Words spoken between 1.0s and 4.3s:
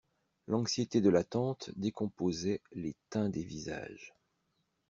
l'attente décomposait les teints des visages.